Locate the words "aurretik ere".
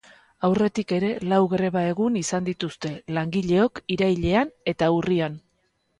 0.47-1.11